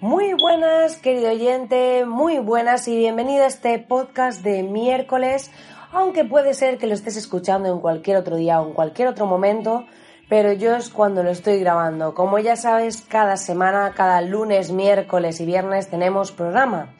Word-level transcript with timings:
Muy 0.00 0.32
buenas, 0.32 0.96
querido 0.96 1.30
oyente, 1.30 2.06
muy 2.06 2.38
buenas 2.38 2.88
y 2.88 2.96
bienvenido 2.96 3.44
a 3.44 3.48
este 3.48 3.78
podcast 3.78 4.42
de 4.42 4.62
miércoles, 4.62 5.50
aunque 5.92 6.24
puede 6.24 6.54
ser 6.54 6.78
que 6.78 6.86
lo 6.86 6.94
estés 6.94 7.18
escuchando 7.18 7.70
en 7.70 7.80
cualquier 7.80 8.16
otro 8.16 8.36
día 8.36 8.62
o 8.62 8.68
en 8.68 8.72
cualquier 8.72 9.08
otro 9.08 9.26
momento, 9.26 9.84
pero 10.30 10.54
yo 10.54 10.74
es 10.74 10.88
cuando 10.88 11.22
lo 11.22 11.28
estoy 11.28 11.60
grabando. 11.60 12.14
Como 12.14 12.38
ya 12.38 12.56
sabes, 12.56 13.02
cada 13.02 13.36
semana, 13.36 13.92
cada 13.94 14.22
lunes, 14.22 14.72
miércoles 14.72 15.38
y 15.38 15.44
viernes 15.44 15.90
tenemos 15.90 16.32
programa. 16.32 16.94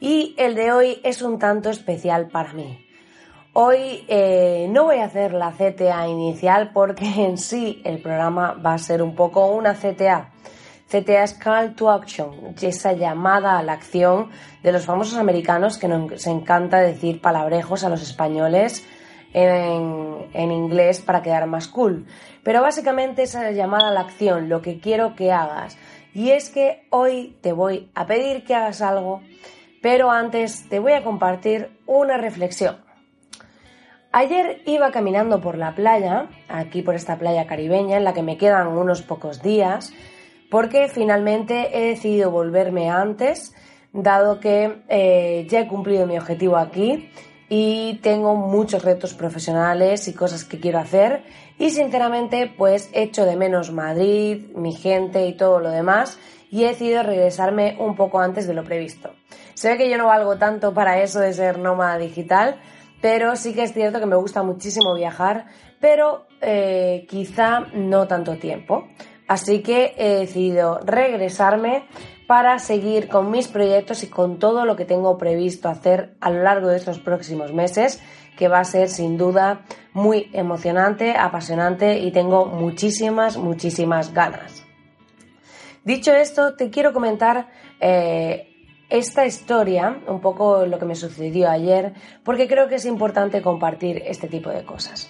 Y 0.00 0.34
el 0.38 0.54
de 0.54 0.72
hoy 0.72 0.98
es 1.04 1.20
un 1.20 1.38
tanto 1.38 1.68
especial 1.68 2.28
para 2.28 2.54
mí. 2.54 2.86
Hoy 3.52 4.06
eh, 4.08 4.66
no 4.70 4.84
voy 4.84 4.96
a 5.00 5.04
hacer 5.04 5.34
la 5.34 5.52
CTA 5.52 6.08
inicial 6.08 6.70
porque 6.72 7.04
en 7.04 7.36
sí 7.36 7.82
el 7.84 8.00
programa 8.00 8.54
va 8.54 8.72
a 8.72 8.78
ser 8.78 9.02
un 9.02 9.14
poco 9.14 9.44
una 9.48 9.74
CTA. 9.74 10.30
CTA 10.90 11.22
es 11.22 11.34
Call 11.34 11.76
to 11.76 11.88
Action, 11.88 12.54
esa 12.60 12.92
llamada 12.94 13.58
a 13.58 13.62
la 13.62 13.74
acción 13.74 14.30
de 14.64 14.72
los 14.72 14.86
famosos 14.86 15.18
americanos 15.18 15.78
que 15.78 15.86
nos 15.86 16.26
encanta 16.26 16.80
decir 16.80 17.20
palabrejos 17.20 17.84
a 17.84 17.88
los 17.88 18.02
españoles 18.02 18.84
en, 19.32 20.26
en, 20.32 20.50
inglés 20.50 21.00
para 21.00 21.22
quedar 21.22 21.46
más 21.46 21.68
cool. 21.68 22.06
Pero 22.42 22.60
básicamente 22.60 23.22
esa 23.22 23.52
llamada 23.52 23.90
a 23.90 23.92
la 23.92 24.00
acción, 24.00 24.48
lo 24.48 24.62
que 24.62 24.80
quiero 24.80 25.14
que 25.14 25.30
hagas. 25.30 25.78
Y 26.12 26.30
es 26.30 26.50
que 26.50 26.88
hoy 26.90 27.38
te 27.40 27.52
voy 27.52 27.88
a 27.94 28.06
pedir 28.06 28.42
que 28.42 28.56
hagas 28.56 28.82
algo, 28.82 29.22
pero 29.80 30.10
antes 30.10 30.68
te 30.68 30.80
voy 30.80 30.94
a 30.94 31.04
compartir 31.04 31.70
una 31.86 32.16
reflexión. 32.16 32.78
Ayer 34.10 34.60
iba 34.66 34.90
caminando 34.90 35.40
por 35.40 35.56
la 35.56 35.76
playa, 35.76 36.26
aquí 36.48 36.82
por 36.82 36.96
esta 36.96 37.16
playa 37.16 37.46
caribeña, 37.46 37.96
en 37.96 38.02
la 38.02 38.12
que 38.12 38.24
me 38.24 38.36
quedan 38.36 38.66
unos 38.66 39.02
pocos 39.02 39.40
días, 39.40 39.92
porque 40.50 40.88
finalmente 40.88 41.70
he 41.78 41.88
decidido 41.88 42.30
volverme 42.30 42.90
antes, 42.90 43.54
dado 43.92 44.40
que 44.40 44.82
eh, 44.88 45.46
ya 45.48 45.60
he 45.60 45.68
cumplido 45.68 46.06
mi 46.06 46.18
objetivo 46.18 46.56
aquí 46.56 47.10
y 47.48 47.98
tengo 48.02 48.36
muchos 48.36 48.84
retos 48.84 49.14
profesionales 49.14 50.06
y 50.08 50.14
cosas 50.14 50.44
que 50.44 50.60
quiero 50.60 50.78
hacer 50.78 51.24
y 51.58 51.70
sinceramente 51.70 52.52
pues 52.56 52.90
echo 52.92 53.24
de 53.24 53.36
menos 53.36 53.72
Madrid, 53.72 54.46
mi 54.54 54.72
gente 54.72 55.26
y 55.26 55.36
todo 55.36 55.60
lo 55.60 55.70
demás 55.70 56.18
y 56.50 56.64
he 56.64 56.68
decidido 56.68 57.02
regresarme 57.02 57.76
un 57.78 57.96
poco 57.96 58.20
antes 58.20 58.46
de 58.46 58.54
lo 58.54 58.64
previsto. 58.64 59.10
Ve 59.62 59.76
que 59.76 59.90
yo 59.90 59.98
no 59.98 60.06
valgo 60.06 60.36
tanto 60.36 60.72
para 60.72 61.00
eso 61.02 61.20
de 61.20 61.32
ser 61.32 61.58
nómada 61.58 61.98
digital, 61.98 62.56
pero 63.00 63.36
sí 63.36 63.54
que 63.54 63.62
es 63.62 63.72
cierto 63.72 64.00
que 64.00 64.06
me 64.06 64.16
gusta 64.16 64.42
muchísimo 64.42 64.94
viajar, 64.94 65.46
pero 65.80 66.26
eh, 66.40 67.06
quizá 67.08 67.60
no 67.74 68.06
tanto 68.06 68.36
tiempo. 68.36 68.88
Así 69.30 69.62
que 69.62 69.94
he 69.96 70.16
decidido 70.16 70.80
regresarme 70.84 71.84
para 72.26 72.58
seguir 72.58 73.06
con 73.06 73.30
mis 73.30 73.46
proyectos 73.46 74.02
y 74.02 74.08
con 74.08 74.40
todo 74.40 74.64
lo 74.64 74.74
que 74.74 74.84
tengo 74.84 75.18
previsto 75.18 75.68
hacer 75.68 76.16
a 76.20 76.30
lo 76.30 76.42
largo 76.42 76.66
de 76.66 76.76
estos 76.76 76.98
próximos 76.98 77.52
meses, 77.52 78.02
que 78.36 78.48
va 78.48 78.58
a 78.58 78.64
ser 78.64 78.88
sin 78.88 79.16
duda 79.16 79.60
muy 79.92 80.30
emocionante, 80.32 81.14
apasionante 81.16 82.00
y 82.00 82.10
tengo 82.10 82.46
muchísimas, 82.46 83.36
muchísimas 83.36 84.12
ganas. 84.12 84.64
Dicho 85.84 86.12
esto, 86.12 86.56
te 86.56 86.68
quiero 86.68 86.92
comentar 86.92 87.50
eh, 87.78 88.48
esta 88.88 89.26
historia, 89.26 90.02
un 90.08 90.20
poco 90.20 90.66
lo 90.66 90.80
que 90.80 90.86
me 90.86 90.96
sucedió 90.96 91.48
ayer, 91.48 91.92
porque 92.24 92.48
creo 92.48 92.66
que 92.66 92.74
es 92.74 92.84
importante 92.84 93.42
compartir 93.42 94.02
este 94.04 94.26
tipo 94.26 94.50
de 94.50 94.64
cosas. 94.64 95.08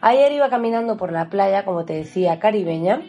Ayer 0.00 0.30
iba 0.30 0.48
caminando 0.50 0.96
por 0.96 1.10
la 1.10 1.30
playa, 1.30 1.64
como 1.64 1.84
te 1.84 1.94
decía, 1.94 2.38
caribeña, 2.38 3.02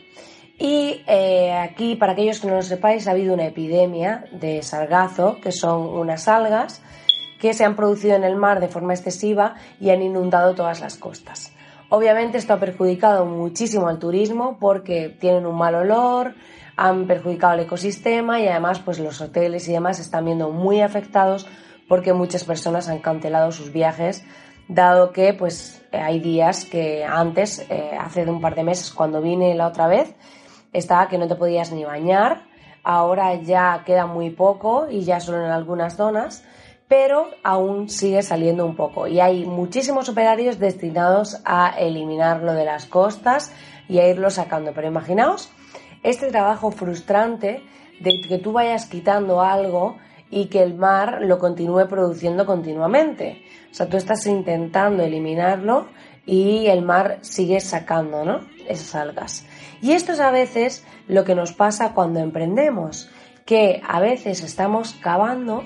y 0.60 1.04
eh, 1.08 1.54
aquí, 1.54 1.96
para 1.96 2.14
aquellos 2.14 2.40
que 2.40 2.48
no 2.48 2.56
lo 2.56 2.62
sepáis, 2.62 3.08
ha 3.08 3.12
habido 3.12 3.34
una 3.34 3.46
epidemia 3.46 4.26
de 4.32 4.64
sargazo, 4.64 5.38
que 5.42 5.52
son 5.52 5.82
unas 5.82 6.28
algas 6.28 6.82
que 7.40 7.54
se 7.54 7.64
han 7.64 7.76
producido 7.76 8.16
en 8.16 8.24
el 8.24 8.36
mar 8.36 8.60
de 8.60 8.68
forma 8.68 8.94
excesiva 8.94 9.56
y 9.80 9.92
han 9.92 10.02
inundado 10.02 10.56
todas 10.56 10.82
las 10.82 10.96
costas. 10.96 11.54
Obviamente 11.90 12.40
esto 12.40 12.54
ha 12.54 12.60
perjudicado 12.60 13.26
muchísimo 13.26 13.88
al 13.88 14.00
turismo 14.00 14.58
porque 14.60 15.16
tienen 15.20 15.46
un 15.46 15.56
mal 15.56 15.76
olor, 15.76 16.34
han 16.76 17.06
perjudicado 17.06 17.54
el 17.54 17.62
ecosistema 17.62 18.40
y 18.40 18.48
además 18.48 18.80
pues 18.80 19.00
los 19.00 19.22
hoteles 19.22 19.68
y 19.68 19.74
demás 19.74 20.00
están 20.00 20.26
viendo 20.26 20.50
muy 20.50 20.82
afectados 20.82 21.48
porque 21.88 22.14
muchas 22.14 22.44
personas 22.44 22.90
han 22.90 23.00
cancelado 23.00 23.52
sus 23.52 23.72
viajes 23.72 24.26
dado 24.68 25.12
que 25.14 25.34
pues 25.34 25.82
hay 25.92 26.20
días 26.20 26.66
que 26.66 27.06
antes, 27.06 27.66
eh, 27.70 27.92
hace 27.98 28.30
un 28.30 28.42
par 28.42 28.56
de 28.56 28.64
meses 28.64 28.92
cuando 28.92 29.22
vine 29.22 29.56
la 29.56 29.68
otra 29.68 29.88
vez, 29.88 30.14
estaba 30.74 31.08
que 31.08 31.18
no 31.18 31.28
te 31.28 31.36
podías 31.36 31.72
ni 31.72 31.84
bañar, 31.84 32.44
ahora 32.84 33.36
ya 33.36 33.84
queda 33.86 34.06
muy 34.06 34.30
poco 34.30 34.88
y 34.90 35.04
ya 35.04 35.20
solo 35.20 35.44
en 35.46 35.52
algunas 35.52 35.96
zonas, 35.96 36.44
pero 36.88 37.28
aún 37.44 37.90
sigue 37.90 38.24
saliendo 38.24 38.66
un 38.66 38.76
poco 38.76 39.08
y 39.08 39.20
hay 39.20 39.46
muchísimos 39.46 40.08
operarios 40.08 40.58
destinados 40.58 41.42
a 41.44 41.76
eliminarlo 41.78 42.54
de 42.54 42.64
las 42.66 42.86
costas 42.86 43.52
y 43.90 44.00
a 44.00 44.08
irlo 44.08 44.30
sacando. 44.30 44.72
Pero 44.74 44.88
imaginaos 44.88 45.52
este 46.04 46.28
trabajo 46.28 46.72
frustrante 46.72 47.62
de 48.00 48.22
que 48.22 48.38
tú 48.38 48.54
vayas 48.54 48.86
quitando 48.86 49.42
algo 49.42 49.98
y 50.30 50.46
que 50.46 50.62
el 50.62 50.76
mar 50.76 51.20
lo 51.22 51.40
continúe 51.40 51.88
produciendo 51.88 52.46
continuamente. 52.46 53.44
O 53.72 53.74
sea, 53.74 53.88
tú 53.88 53.98
estás 53.98 54.26
intentando 54.28 55.04
eliminarlo 55.04 55.88
y 56.28 56.68
el 56.68 56.84
mar 56.84 57.18
sigue 57.22 57.60
sacando 57.62 58.42
esas 58.68 58.94
algas. 58.94 59.46
Y 59.82 59.94
esto 59.94 60.12
es 60.12 60.20
a 60.20 60.30
veces 60.30 60.86
lo 61.08 61.24
que 61.24 61.34
nos 61.34 61.54
pasa 61.54 61.94
cuando 61.94 62.20
emprendemos, 62.20 63.10
que 63.46 63.82
a 63.88 64.00
veces 64.02 64.44
estamos 64.44 64.94
cavando 65.02 65.64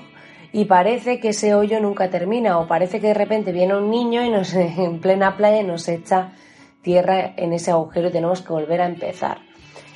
y 0.52 0.66
parece 0.66 1.18
que 1.18 1.30
ese 1.30 1.54
hoyo 1.54 1.80
nunca 1.80 2.10
termina 2.10 2.58
o 2.58 2.68
parece 2.68 3.00
que 3.00 3.08
de 3.08 3.14
repente 3.14 3.52
viene 3.52 3.76
un 3.76 3.90
niño 3.90 4.24
y 4.24 4.30
nos 4.30 4.54
en 4.54 5.00
plena 5.00 5.36
playa 5.36 5.62
nos 5.64 5.88
echa 5.88 6.32
tierra 6.80 7.34
en 7.36 7.52
ese 7.52 7.72
agujero 7.72 8.08
y 8.08 8.12
tenemos 8.12 8.40
que 8.40 8.52
volver 8.52 8.80
a 8.80 8.86
empezar. 8.86 9.38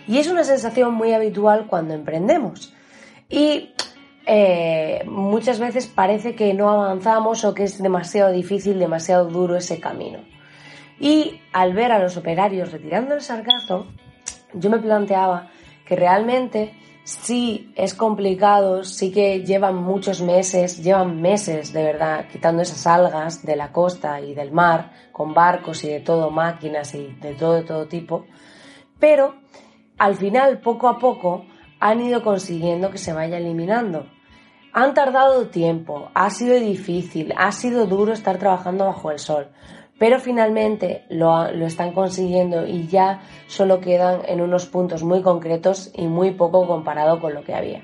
Y 0.08 0.18
es 0.18 0.28
una 0.28 0.44
sensación 0.44 0.94
muy 0.94 1.12
habitual 1.12 1.66
cuando 1.68 1.94
emprendemos. 1.94 2.74
Y 3.28 3.72
eh, 4.24 5.04
muchas 5.06 5.60
veces 5.60 5.86
parece 5.86 6.34
que 6.34 6.54
no 6.54 6.70
avanzamos 6.70 7.44
o 7.44 7.54
que 7.54 7.64
es 7.64 7.80
demasiado 7.80 8.32
difícil, 8.32 8.78
demasiado 8.78 9.26
duro 9.26 9.56
ese 9.56 9.78
camino. 9.78 10.20
Y 10.98 11.40
al 11.52 11.74
ver 11.74 11.92
a 11.92 11.98
los 11.98 12.16
operarios 12.16 12.72
retirando 12.72 13.14
el 13.14 13.20
sargazo, 13.20 13.86
yo 14.54 14.70
me 14.70 14.78
planteaba 14.78 15.50
que 15.86 15.96
realmente 15.96 16.74
sí 17.04 17.72
es 17.76 17.94
complicado, 17.94 18.82
sí 18.82 19.12
que 19.12 19.44
llevan 19.44 19.76
muchos 19.76 20.20
meses, 20.22 20.82
llevan 20.82 21.20
meses 21.20 21.72
de 21.72 21.84
verdad 21.84 22.26
quitando 22.30 22.62
esas 22.62 22.86
algas 22.86 23.44
de 23.44 23.56
la 23.56 23.70
costa 23.70 24.20
y 24.20 24.34
del 24.34 24.50
mar 24.50 24.92
con 25.12 25.32
barcos 25.32 25.84
y 25.84 25.88
de 25.88 26.00
todo, 26.00 26.30
máquinas 26.30 26.94
y 26.94 27.06
de 27.20 27.34
todo, 27.34 27.54
de 27.54 27.62
todo 27.62 27.86
tipo, 27.86 28.26
pero 28.98 29.36
al 29.98 30.14
final, 30.16 30.60
poco 30.60 30.88
a 30.88 30.98
poco, 30.98 31.46
han 31.80 32.02
ido 32.02 32.22
consiguiendo 32.22 32.90
que 32.90 32.98
se 32.98 33.14
vaya 33.14 33.38
eliminando. 33.38 34.06
Han 34.72 34.92
tardado 34.92 35.48
tiempo, 35.48 36.10
ha 36.12 36.28
sido 36.28 36.54
difícil, 36.56 37.32
ha 37.36 37.50
sido 37.50 37.86
duro 37.86 38.12
estar 38.12 38.36
trabajando 38.38 38.84
bajo 38.84 39.10
el 39.10 39.18
sol, 39.18 39.48
pero 39.98 40.20
finalmente 40.20 41.04
lo, 41.08 41.50
lo, 41.52 41.66
están 41.66 41.92
consiguiendo 41.92 42.66
y 42.66 42.86
ya 42.86 43.22
solo 43.46 43.80
quedan 43.80 44.20
en 44.26 44.40
unos 44.40 44.66
puntos 44.66 45.02
muy 45.02 45.22
concretos 45.22 45.90
y 45.94 46.06
muy 46.06 46.32
poco 46.32 46.66
comparado 46.66 47.20
con 47.20 47.34
lo 47.34 47.44
que 47.44 47.54
había. 47.54 47.82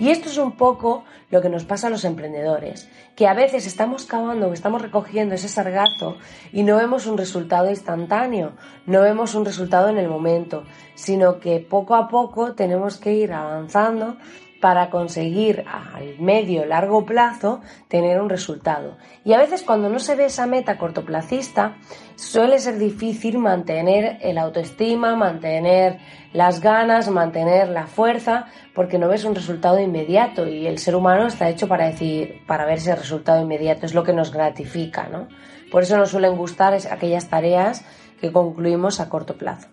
Y 0.00 0.08
esto 0.08 0.30
es 0.30 0.38
un 0.38 0.52
poco 0.52 1.04
lo 1.30 1.42
que 1.42 1.50
nos 1.50 1.64
pasa 1.64 1.88
a 1.88 1.90
los 1.90 2.06
emprendedores, 2.06 2.88
que 3.14 3.28
a 3.28 3.34
veces 3.34 3.66
estamos 3.66 4.06
cavando, 4.06 4.50
estamos 4.52 4.80
recogiendo 4.80 5.34
ese 5.34 5.48
sargazo 5.48 6.16
y 6.52 6.62
no 6.62 6.76
vemos 6.76 7.06
un 7.06 7.18
resultado 7.18 7.68
instantáneo, 7.68 8.52
no 8.86 9.02
vemos 9.02 9.34
un 9.34 9.44
resultado 9.44 9.90
en 9.90 9.98
el 9.98 10.08
momento, 10.08 10.64
sino 10.94 11.38
que 11.38 11.60
poco 11.60 11.94
a 11.94 12.08
poco 12.08 12.54
tenemos 12.54 12.96
que 12.96 13.12
ir 13.12 13.34
avanzando 13.34 14.16
para 14.60 14.90
conseguir 14.90 15.64
al 15.66 16.18
medio 16.18 16.66
largo 16.66 17.06
plazo 17.06 17.60
tener 17.88 18.20
un 18.20 18.28
resultado. 18.28 18.96
Y 19.24 19.32
a 19.32 19.38
veces 19.38 19.62
cuando 19.62 19.88
no 19.88 19.98
se 19.98 20.14
ve 20.14 20.26
esa 20.26 20.46
meta 20.46 20.76
cortoplacista, 20.76 21.76
suele 22.14 22.58
ser 22.58 22.78
difícil 22.78 23.38
mantener 23.38 24.18
el 24.20 24.36
autoestima, 24.38 25.16
mantener 25.16 25.98
las 26.32 26.60
ganas, 26.60 27.08
mantener 27.08 27.68
la 27.68 27.86
fuerza, 27.86 28.46
porque 28.74 28.98
no 28.98 29.08
ves 29.08 29.24
un 29.24 29.34
resultado 29.34 29.80
inmediato 29.80 30.46
y 30.46 30.66
el 30.66 30.78
ser 30.78 30.94
humano 30.94 31.26
está 31.26 31.48
hecho 31.48 31.66
para 31.66 31.86
decir, 31.86 32.42
para 32.46 32.66
ver 32.66 32.78
ese 32.78 32.94
resultado 32.94 33.42
inmediato, 33.42 33.86
es 33.86 33.94
lo 33.94 34.04
que 34.04 34.12
nos 34.12 34.32
gratifica, 34.32 35.08
¿no? 35.08 35.28
Por 35.70 35.82
eso 35.82 35.96
nos 35.96 36.10
suelen 36.10 36.36
gustar 36.36 36.74
aquellas 36.74 37.28
tareas 37.28 37.84
que 38.20 38.30
concluimos 38.32 39.00
a 39.00 39.08
corto 39.08 39.36
plazo 39.36 39.68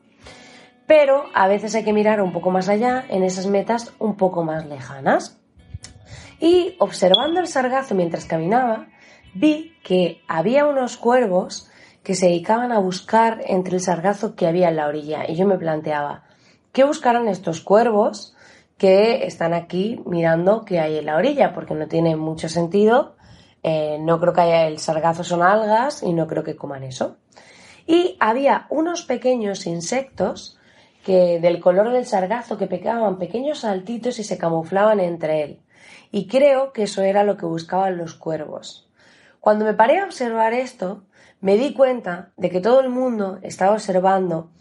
pero 0.88 1.26
a 1.34 1.48
veces 1.48 1.76
hay 1.76 1.84
que 1.84 1.94
mirar 1.94 2.22
un 2.22 2.32
poco 2.32 2.50
más 2.50 2.70
allá 2.70 3.06
en 3.10 3.24
esas 3.24 3.46
metas 3.46 3.94
un 4.00 4.16
poco 4.16 4.44
más 4.44 4.66
lejanas. 4.66 5.38
Y 6.40 6.76
observando 6.80 7.42
el 7.42 7.48
sargazo 7.48 7.94
mientras 7.94 8.26
caminaba, 8.26 8.88
vi 9.34 9.76
que 9.84 10.22
había 10.28 10.66
unos 10.66 10.96
cuervos 10.96 11.70
que 12.04 12.16
se 12.16 12.28
dedicaban 12.28 12.72
a 12.72 12.80
buscar 12.80 13.42
entre 13.48 13.76
el 13.76 13.82
sargazo 13.82 14.36
que 14.36 14.48
había 14.48 14.70
en 14.70 14.78
la 14.78 14.88
orilla. 14.88 15.30
Y 15.30 15.36
yo 15.36 15.46
me 15.46 15.58
planteaba, 15.58 16.24
¿qué 16.72 16.86
buscarán 16.86 17.28
estos 17.28 17.60
cuervos 17.60 18.34
que 18.78 19.26
están 19.26 19.54
aquí 19.54 20.02
mirando 20.06 20.64
qué 20.64 20.80
hay 20.80 21.00
en 21.00 21.08
la 21.08 21.18
orilla? 21.18 21.54
Porque 21.54 21.74
no 21.74 21.88
tiene 21.88 22.16
mucho 22.16 22.48
sentido. 22.48 23.18
Eh, 23.62 23.98
no 24.00 24.22
creo 24.22 24.32
que 24.32 24.42
haya 24.42 24.68
el 24.68 24.80
sargazo 24.80 25.26
son 25.26 25.44
algas 25.44 26.02
y 26.02 26.14
no 26.14 26.28
creo 26.28 26.44
que 26.44 26.56
coman 26.56 26.84
eso. 26.84 27.18
Y 27.86 28.16
había 28.22 28.68
unos 28.70 29.04
pequeños 29.04 29.66
insectos 29.66 30.57
que 31.08 31.40
del 31.40 31.62
color 31.62 31.94
del 31.94 32.06
sargazo 32.06 32.58
que 32.58 32.68
pegaban 32.68 33.18
pequeños 33.18 33.60
saltitos 33.60 34.20
y 34.20 34.26
se 34.26 34.38
camuflaban 34.38 35.00
entre 35.00 35.42
él. 35.42 35.62
Y 36.12 36.28
creo 36.28 36.74
que 36.74 36.84
eso 36.84 37.02
era 37.02 37.24
lo 37.24 37.38
que 37.38 37.46
buscaban 37.46 37.98
los 37.98 38.14
cuervos. 38.14 38.90
Cuando 39.40 39.64
me 39.64 39.74
paré 39.74 40.00
a 40.00 40.04
observar 40.04 40.52
esto, 40.52 41.06
me 41.40 41.56
di 41.56 41.74
cuenta 41.74 42.34
de 42.36 42.50
que 42.50 42.60
todo 42.60 42.82
el 42.82 42.90
mundo 42.90 43.40
estaba 43.42 43.72
observando 43.72 44.52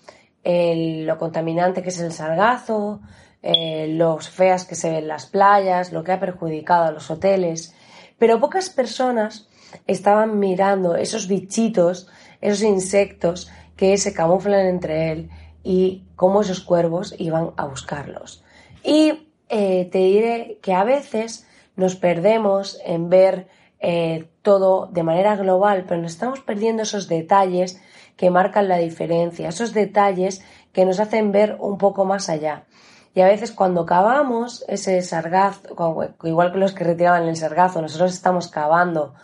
lo 0.45 1.19
contaminante 1.19 1.83
que 1.83 1.89
es 1.89 1.99
el 1.99 2.13
sargazo, 2.13 3.01
eh, 3.43 3.89
los 3.89 4.29
feas 4.29 4.65
que 4.65 4.77
se 4.77 4.91
ven 4.91 4.99
en 4.99 5.09
las 5.09 5.27
playas, 5.27 5.91
lo 5.91 6.05
que 6.05 6.13
ha 6.13 6.21
perjudicado 6.21 6.85
a 6.85 6.93
los 6.93 7.11
hoteles, 7.11 7.75
pero 8.21 8.39
pocas 8.39 8.71
personas 8.71 9.49
estaban 9.89 10.39
mirando 10.39 10.95
esos 10.95 11.27
bichitos, 11.27 12.07
esos 12.41 12.63
insectos 12.63 13.51
que 13.75 13.99
se 13.99 14.15
camuflan 14.15 14.67
entre 14.67 15.11
él 15.11 15.31
y 15.67 16.05
cómo 16.15 16.43
esos 16.43 16.61
cuervos 16.61 17.13
iban 17.19 17.51
a 17.57 17.67
buscarlos. 17.67 18.45
Y 18.85 19.33
eh, 19.49 19.89
te 19.91 19.99
diré 19.99 20.61
que 20.63 20.75
a 20.75 20.85
veces 20.85 21.45
nos 21.75 21.97
perdemos 21.97 22.79
en 22.85 23.11
ver 23.11 23.49
eh, 23.81 24.29
todo 24.43 24.87
de 24.87 25.03
manera 25.03 25.35
global, 25.35 25.85
pero 25.89 26.01
nos 26.01 26.13
estamos 26.13 26.39
perdiendo 26.39 26.85
esos 26.85 27.09
detalles 27.09 27.83
que 28.17 28.31
marcan 28.31 28.69
la 28.69 28.79
diferencia, 28.79 29.49
esos 29.49 29.75
detalles 29.75 30.41
que 30.73 30.85
nos 30.85 31.01
hacen 31.01 31.33
ver 31.33 31.57
un 31.59 31.79
poco 31.79 32.05
más 32.05 32.29
allá. 32.29 32.63
Y 33.13 33.23
a 33.23 33.27
veces 33.27 33.51
cuando 33.51 33.87
cavamos 33.87 34.65
ese 34.69 35.03
sargazo, 35.03 36.15
igual 36.23 36.53
que 36.53 36.59
los 36.59 36.75
que 36.75 36.85
retiraban 36.85 37.25
el 37.25 37.35
sargazo, 37.35 37.83
nosotros 37.83 38.15
estamos 38.15 38.47
cavando 38.47 39.15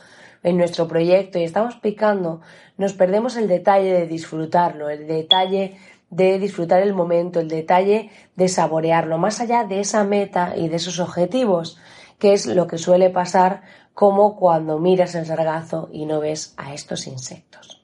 en 0.43 0.57
nuestro 0.57 0.89
proyecto 0.89 1.39
y 1.39 1.45
estamos 1.45 1.77
picando, 1.77 2.41
nos 2.77 2.95
perdemos 2.95 3.37
el 3.37 3.47
detalle 3.47 3.93
de 3.93 4.07
disfrutarlo, 4.07 4.91
el 4.91 5.07
detalle 5.07 5.77
de 6.13 6.39
disfrutar 6.39 6.83
el 6.83 6.93
momento, 6.93 7.41
el 7.41 7.49
detalle 7.49 8.11
de 8.37 8.49
saborearlo, 8.49 9.17
más 9.17 9.41
allá 9.41 9.65
de 9.65 9.81
esa 9.81 10.05
meta 10.05 10.53
y 10.55 10.69
de 10.69 10.77
esos 10.77 11.01
objetivos, 11.01 11.79
que 12.19 12.35
es 12.35 12.47
lo 12.47 12.67
que 12.67 12.77
suele 12.77 13.09
pasar 13.09 13.63
como 13.95 14.37
cuando 14.37 14.79
miras 14.79 15.15
el 15.15 15.25
sargazo 15.25 15.89
y 15.91 16.05
no 16.05 16.21
ves 16.21 16.53
a 16.59 16.75
estos 16.75 17.07
insectos. 17.07 17.83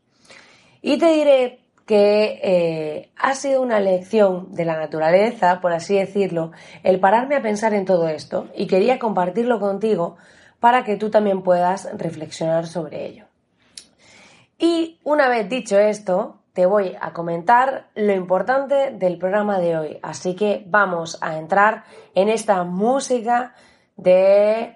Y 0.83 0.99
te 0.99 1.11
diré 1.11 1.61
que 1.87 2.39
eh, 2.43 3.11
ha 3.17 3.35
sido 3.35 3.63
una 3.63 3.81
lección 3.81 4.55
de 4.55 4.67
la 4.67 4.77
naturaleza, 4.77 5.63
por 5.63 5.73
así 5.73 5.97
decirlo, 5.97 6.53
el 6.83 7.01
pararme 7.01 7.35
a 7.35 7.43
pensar 7.43 7.73
en 7.73 7.87
todo 7.87 8.09
esto 8.09 8.49
y 8.55 8.67
quería 8.67 8.99
compartirlo 8.99 9.59
contigo 9.59 10.19
para 10.61 10.85
que 10.85 10.97
tú 10.97 11.09
también 11.09 11.43
puedas 11.43 11.89
reflexionar 11.97 12.67
sobre 12.67 13.07
ello. 13.07 13.25
Y 14.59 14.99
una 15.03 15.31
vez 15.31 15.49
dicho 15.49 15.79
esto, 15.79 16.43
te 16.59 16.67
voy 16.67 16.97
a 17.01 17.13
comentar 17.13 17.87
lo 17.95 18.13
importante 18.13 18.91
del 18.91 19.17
programa 19.17 19.61
de 19.61 19.79
hoy. 19.79 19.99
Así 20.03 20.35
que 20.35 20.65
vamos 20.67 21.17
a 21.21 21.39
entrar 21.39 21.85
en 22.17 22.29
esta 22.29 22.65
música 22.65 23.55
de 23.97 24.75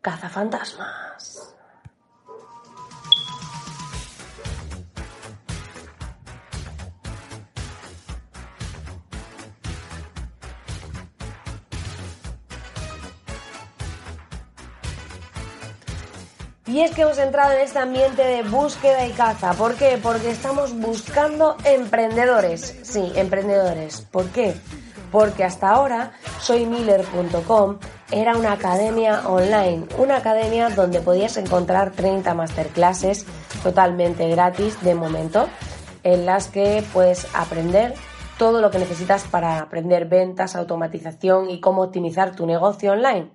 cazafantasmas. 0.00 1.41
Y 16.72 16.80
es 16.80 16.92
que 16.92 17.02
hemos 17.02 17.18
entrado 17.18 17.52
en 17.52 17.60
este 17.60 17.80
ambiente 17.80 18.22
de 18.22 18.42
búsqueda 18.44 19.06
y 19.06 19.10
caza. 19.10 19.52
¿Por 19.52 19.74
qué? 19.74 19.98
Porque 20.02 20.30
estamos 20.30 20.74
buscando 20.74 21.58
emprendedores. 21.64 22.80
Sí, 22.82 23.12
emprendedores. 23.14 24.00
¿Por 24.10 24.30
qué? 24.30 24.54
Porque 25.10 25.44
hasta 25.44 25.68
ahora 25.68 26.12
soymiller.com 26.40 27.76
era 28.10 28.38
una 28.38 28.52
academia 28.52 29.28
online, 29.28 29.84
una 29.98 30.16
academia 30.16 30.70
donde 30.70 31.02
podías 31.02 31.36
encontrar 31.36 31.90
30 31.92 32.32
masterclasses 32.32 33.26
totalmente 33.62 34.26
gratis 34.30 34.80
de 34.80 34.94
momento, 34.94 35.50
en 36.04 36.24
las 36.24 36.48
que 36.48 36.82
puedes 36.94 37.26
aprender 37.34 37.92
todo 38.38 38.62
lo 38.62 38.70
que 38.70 38.78
necesitas 38.78 39.24
para 39.24 39.58
aprender 39.58 40.06
ventas, 40.06 40.56
automatización 40.56 41.50
y 41.50 41.60
cómo 41.60 41.82
optimizar 41.82 42.34
tu 42.34 42.46
negocio 42.46 42.92
online. 42.92 43.30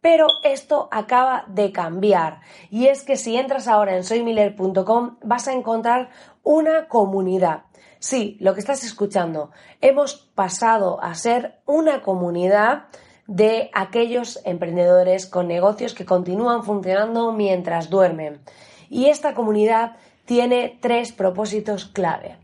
Pero 0.00 0.26
esto 0.44 0.88
acaba 0.92 1.44
de 1.48 1.72
cambiar 1.72 2.40
y 2.70 2.86
es 2.86 3.02
que 3.02 3.16
si 3.16 3.36
entras 3.36 3.66
ahora 3.66 3.96
en 3.96 4.04
soymiller.com 4.04 5.16
vas 5.22 5.48
a 5.48 5.52
encontrar 5.52 6.10
una 6.42 6.86
comunidad. 6.88 7.62
Sí, 7.98 8.36
lo 8.40 8.54
que 8.54 8.60
estás 8.60 8.84
escuchando, 8.84 9.50
hemos 9.80 10.14
pasado 10.34 11.02
a 11.02 11.14
ser 11.14 11.58
una 11.66 12.02
comunidad 12.02 12.84
de 13.26 13.70
aquellos 13.74 14.40
emprendedores 14.44 15.26
con 15.26 15.48
negocios 15.48 15.94
que 15.94 16.06
continúan 16.06 16.62
funcionando 16.62 17.32
mientras 17.32 17.90
duermen. 17.90 18.40
Y 18.88 19.06
esta 19.06 19.34
comunidad 19.34 19.96
tiene 20.24 20.78
tres 20.80 21.12
propósitos 21.12 21.86
clave. 21.86 22.38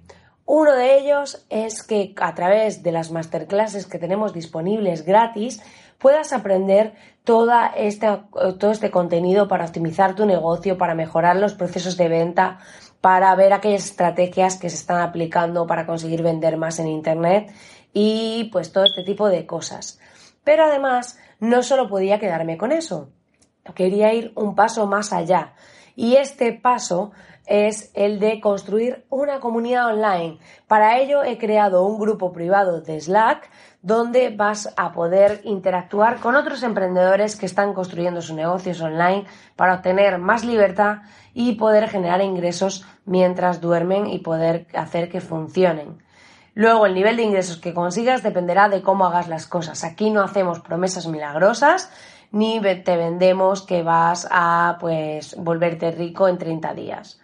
Uno 0.46 0.73
de 0.73 0.99
ellos 0.99 1.46
es 1.49 1.82
que 1.82 2.14
a 2.20 2.34
través 2.34 2.82
de 2.82 2.92
las 2.92 3.11
masterclasses 3.11 3.87
que 3.87 3.99
tenemos 3.99 4.34
disponibles 4.34 5.06
gratis 5.06 5.62
puedas 5.98 6.32
aprender 6.32 6.94
toda 7.24 7.72
todo 8.58 8.70
este 8.70 8.90
contenido 8.90 9.48
para 9.48 9.64
optimizar 9.64 10.14
tu 10.14 10.26
negocio, 10.26 10.76
para 10.76 10.94
mejorar 10.94 11.36
los 11.36 11.54
procesos 11.54 11.96
de 11.96 12.08
venta, 12.08 12.58
para 13.00 13.34
ver 13.34 13.52
aquellas 13.52 13.84
estrategias 13.84 14.56
que 14.56 14.70
se 14.70 14.76
están 14.76 15.02
aplicando 15.02 15.66
para 15.66 15.86
conseguir 15.86 16.22
vender 16.22 16.56
más 16.56 16.78
en 16.78 16.88
Internet 16.88 17.52
y 17.92 18.50
pues 18.52 18.72
todo 18.72 18.84
este 18.84 19.04
tipo 19.04 19.28
de 19.28 19.46
cosas. 19.46 19.98
Pero 20.42 20.64
además, 20.64 21.18
no 21.40 21.62
solo 21.62 21.88
podía 21.88 22.18
quedarme 22.18 22.56
con 22.58 22.72
eso, 22.72 23.10
quería 23.74 24.12
ir 24.12 24.32
un 24.36 24.54
paso 24.54 24.86
más 24.86 25.12
allá. 25.12 25.54
Y 25.96 26.16
este 26.16 26.52
paso 26.52 27.12
es 27.46 27.90
el 27.94 28.20
de 28.20 28.40
construir 28.40 29.04
una 29.10 29.38
comunidad 29.40 29.86
online. 29.86 30.38
Para 30.66 30.98
ello 30.98 31.22
he 31.22 31.38
creado 31.38 31.86
un 31.86 31.98
grupo 31.98 32.32
privado 32.32 32.80
de 32.80 33.00
Slack 33.00 33.50
donde 33.82 34.30
vas 34.30 34.72
a 34.78 34.92
poder 34.92 35.42
interactuar 35.44 36.18
con 36.18 36.36
otros 36.36 36.62
emprendedores 36.62 37.36
que 37.36 37.46
están 37.46 37.74
construyendo 37.74 38.22
sus 38.22 38.34
negocios 38.34 38.80
online 38.80 39.26
para 39.56 39.74
obtener 39.74 40.18
más 40.18 40.42
libertad 40.42 41.02
y 41.34 41.56
poder 41.56 41.88
generar 41.90 42.22
ingresos 42.22 42.86
mientras 43.04 43.60
duermen 43.60 44.06
y 44.06 44.20
poder 44.20 44.66
hacer 44.74 45.10
que 45.10 45.20
funcionen. 45.20 46.02
Luego, 46.54 46.86
el 46.86 46.94
nivel 46.94 47.16
de 47.16 47.24
ingresos 47.24 47.58
que 47.58 47.74
consigas 47.74 48.22
dependerá 48.22 48.68
de 48.68 48.80
cómo 48.80 49.06
hagas 49.06 49.28
las 49.28 49.46
cosas. 49.46 49.82
Aquí 49.82 50.10
no 50.10 50.22
hacemos 50.22 50.60
promesas 50.60 51.06
milagrosas 51.08 51.90
ni 52.34 52.60
te 52.60 52.96
vendemos 52.96 53.62
que 53.62 53.84
vas 53.84 54.26
a 54.28 54.76
pues 54.80 55.36
volverte 55.36 55.92
rico 55.92 56.26
en 56.26 56.36
30 56.36 56.74
días. 56.74 57.20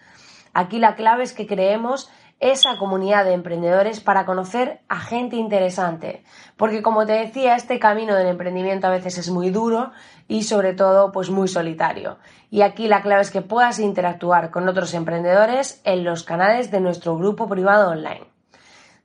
Aquí 0.55 0.79
la 0.79 0.95
clave 0.95 1.25
es 1.25 1.33
que 1.33 1.49
creemos 1.49 2.09
esa 2.39 2.79
comunidad 2.79 3.25
de 3.25 3.33
emprendedores 3.33 4.01
para 4.01 4.25
conocer 4.25 4.81
a 4.89 5.01
gente 5.01 5.35
interesante. 5.35 6.23
Porque 6.57 6.81
como 6.81 7.07
te 7.07 7.13
decía, 7.13 7.57
este 7.57 7.81
camino 7.81 8.15
del 8.15 8.29
emprendimiento 8.29 8.87
a 8.87 8.91
veces 8.91 9.19
es 9.19 9.31
muy 9.31 9.51
duro 9.51 9.91
y 10.29 10.45
sobre 10.45 10.75
todo 10.75 11.11
pues 11.11 11.29
muy 11.29 11.49
solitario. 11.49 12.19
Y 12.49 12.63
aquí 12.63 12.87
la 12.87 13.03
clave 13.03 13.23
es 13.23 13.33
que 13.33 13.43
puedas 13.43 13.81
interactuar 13.81 14.53
con 14.53 14.69
otros 14.69 14.95
emprendedores 14.95 15.81
en 15.85 16.05
los 16.05 16.23
canales 16.23 16.71
de 16.71 16.81
nuestro 16.81 17.17
grupo 17.17 17.49
privado 17.49 17.91
online. 17.91 18.31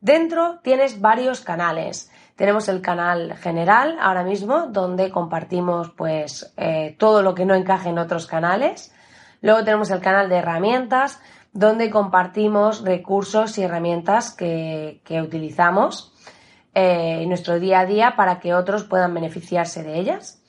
Dentro 0.01 0.59
tienes 0.61 1.01
varios 1.01 1.41
canales. 1.41 2.11
Tenemos 2.35 2.67
el 2.67 2.81
canal 2.81 3.35
general 3.37 3.97
ahora 4.01 4.23
mismo, 4.23 4.67
donde 4.67 5.09
compartimos 5.09 5.91
pues 5.91 6.53
eh, 6.57 6.95
todo 6.99 7.21
lo 7.21 7.33
que 7.33 7.45
no 7.45 7.55
encaje 7.55 7.89
en 7.89 7.97
otros 7.97 8.27
canales. 8.27 8.93
Luego 9.41 9.63
tenemos 9.63 9.89
el 9.89 10.01
canal 10.01 10.27
de 10.27 10.37
herramientas, 10.37 11.21
donde 11.53 11.89
compartimos 11.89 12.83
recursos 12.83 13.57
y 13.57 13.63
herramientas 13.63 14.35
que, 14.35 15.01
utilizamos 15.23 16.13
eh, 16.73 17.19
en 17.21 17.29
nuestro 17.29 17.57
día 17.59 17.79
a 17.79 17.85
día 17.85 18.15
para 18.17 18.41
que 18.41 18.53
otros 18.53 18.83
puedan 18.83 19.13
beneficiarse 19.13 19.83
de 19.83 19.97
ellas. 19.97 20.41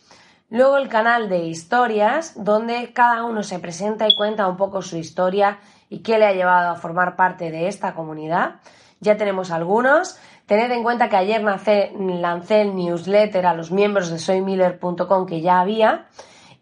Luego 0.51 0.79
el 0.79 0.89
canal 0.89 1.29
de 1.29 1.45
historias, 1.47 2.35
donde 2.43 2.93
cada 2.93 3.25
uno 3.25 3.45
se 3.45 3.61
presenta 3.61 4.09
y 4.09 4.17
cuenta 4.17 4.49
un 4.49 4.57
poco 4.57 4.83
su 4.83 4.97
historia 4.97 5.59
y 5.89 6.01
qué 6.01 6.19
le 6.19 6.27
ha 6.27 6.33
llevado 6.33 6.71
a 6.71 6.77
formar 6.77 7.15
parte 7.15 7.53
de 7.53 7.69
esta 7.69 7.95
comunidad. 7.95 8.57
Ya 9.01 9.17
tenemos 9.17 9.51
algunos. 9.51 10.19
Tened 10.47 10.71
en 10.71 10.85
cuenta 10.85 11.09
que 11.09 11.17
ayer 11.17 11.43
lancé 11.43 12.61
el 12.61 12.77
newsletter 12.77 13.47
a 13.47 13.55
los 13.55 13.73
miembros 13.73 14.11
de 14.11 14.21
soymiller.com 14.21 15.27
que 15.27 15.41
ya 15.41 15.61
había 15.61 16.07